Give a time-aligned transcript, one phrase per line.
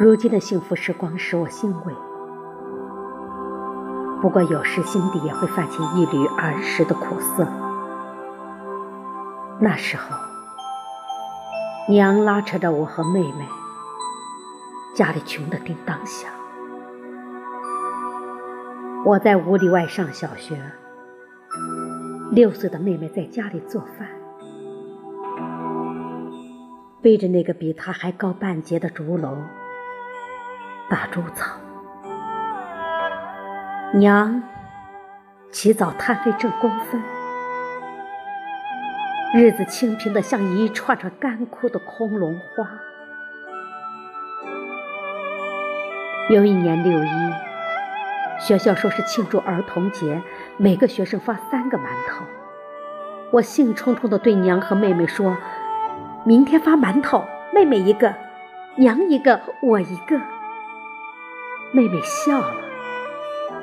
[0.00, 1.92] 如今的幸福时光使我欣慰，
[4.22, 7.44] 不过有时心底也会泛起一缕儿时的苦涩。
[9.58, 10.16] 那时候，
[11.88, 13.44] 娘拉扯着我和妹妹，
[14.94, 16.30] 家里穷得叮当响。
[19.04, 20.62] 我在五里外上小学，
[22.30, 24.06] 六岁的妹妹在家里做饭，
[27.02, 29.34] 背着那个比她还高半截的竹篓。
[30.90, 31.56] 打猪草，
[33.92, 34.42] 娘
[35.52, 37.02] 起早贪黑挣工分，
[39.34, 42.66] 日子清贫的像一串串干枯的空笼花。
[46.30, 47.32] 有一年六一，
[48.40, 50.22] 学校说是庆祝儿童节，
[50.56, 52.24] 每个学生发三个馒头。
[53.30, 55.36] 我兴冲冲地对娘和妹妹说
[56.24, 58.14] ：“明天发馒头，妹妹一个，
[58.76, 60.18] 娘一个，我一个。”
[61.70, 62.54] 妹妹笑了，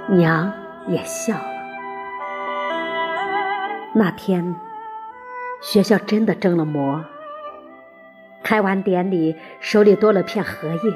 [0.09, 0.53] 娘
[0.87, 1.55] 也笑了。
[3.93, 4.55] 那天，
[5.59, 7.03] 学校真的蒸了馍。
[8.43, 10.93] 开完典礼，手里多了片荷叶，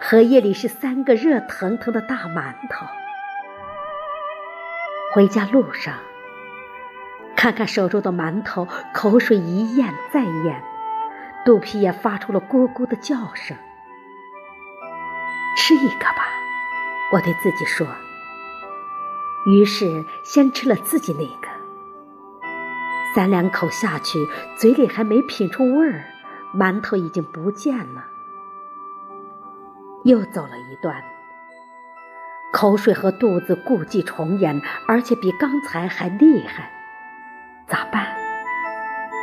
[0.00, 2.84] 荷叶里是三个热腾腾的大馒头。
[5.12, 5.94] 回家路上，
[7.36, 10.60] 看看手中的馒头，口水一咽再咽，
[11.44, 13.56] 肚皮也发出了咕咕的叫声。
[15.56, 16.26] 吃一个吧，
[17.12, 17.86] 我对自己说。
[19.46, 21.48] 于是先吃了自己那个，
[23.14, 24.18] 三两口下去，
[24.56, 26.04] 嘴里还没品出味儿，
[26.54, 28.06] 馒头已经不见了。
[30.04, 31.02] 又走了一段，
[32.52, 36.70] 口水和肚子故伎重演，而且比刚才还厉害。
[37.66, 38.14] 咋办？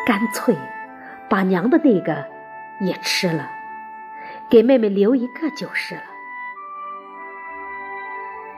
[0.05, 0.55] 干脆
[1.29, 2.25] 把娘的那个
[2.79, 3.49] 也吃了，
[4.49, 6.01] 给妹妹留一个就是了。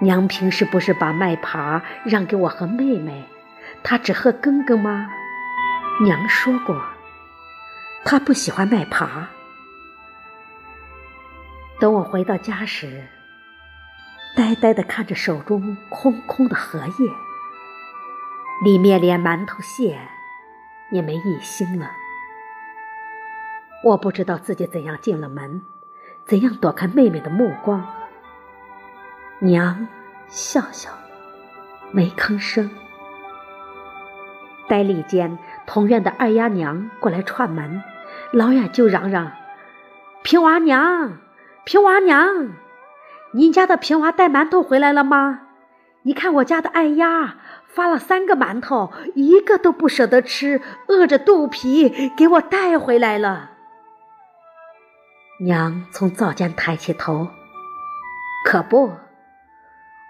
[0.04, 3.26] 娘平时不是把麦耙让给我和妹妹，
[3.82, 5.10] 她只喝羹羹吗？
[6.04, 6.84] 娘说过，
[8.04, 9.08] 她不喜欢麦耙。
[11.80, 13.08] 等我回到家时，
[14.36, 17.10] 呆呆地看着手中空空的荷叶，
[18.66, 19.98] 里面连馒头屑
[20.92, 21.90] 也没一星了。
[23.86, 25.62] 我不知道自己怎样进了门，
[26.26, 27.88] 怎样躲开妹妹的目光。
[29.44, 29.90] 娘
[30.30, 30.90] 笑笑，
[31.92, 32.72] 没吭声。
[34.70, 37.84] 呆立间，同院的二丫娘过来串门，
[38.32, 39.34] 老远就嚷嚷
[40.24, 41.18] ：“平娃娘，
[41.66, 42.54] 平娃娘，
[43.34, 45.42] 您家的平娃带馒头回来了吗？
[46.04, 47.36] 你看我家的二丫
[47.68, 53.52] 发了三个馒头，一个都不舍得吃，饿着肚皮给我带回来了。”
[55.44, 57.28] 娘从灶间抬起头，
[58.46, 58.94] 可不。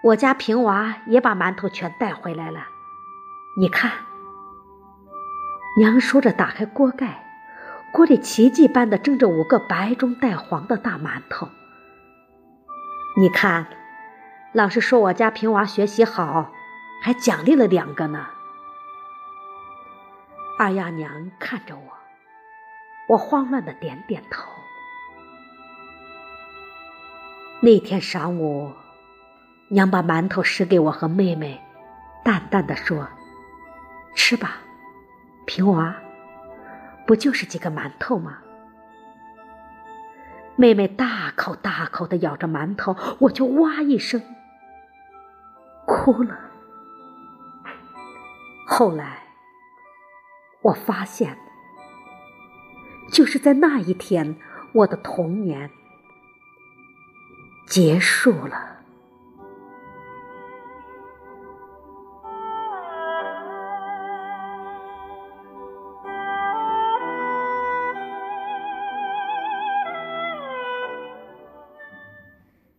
[0.04, 2.66] 我家平娃也把馒头全带回来了，
[3.56, 3.90] 你看。
[5.78, 7.24] 娘说着，打开锅盖，
[7.90, 11.48] 锅里奇迹般的蒸着五个白中带黄的大馒头。
[13.16, 13.66] 你看，
[14.52, 16.52] 老师说我家平娃学习好，
[17.02, 18.26] 还奖励了两个呢。
[20.58, 21.92] 二丫娘看着我，
[23.08, 24.52] 我慌乱的点点头。
[27.62, 28.74] 那天晌午。
[29.74, 31.60] 娘把馒头拾给我和妹妹，
[32.22, 33.08] 淡淡的说
[34.14, 34.58] ：“吃吧，
[35.46, 35.96] 平娃，
[37.08, 38.38] 不就是几个馒头吗？”
[40.54, 44.22] 妹妹大口大口的咬着馒头，我就哇一声
[45.84, 46.38] 哭了。
[48.64, 49.24] 后来，
[50.62, 51.36] 我发现，
[53.10, 54.36] 就是在那一天，
[54.72, 55.68] 我的童年
[57.66, 58.73] 结束了。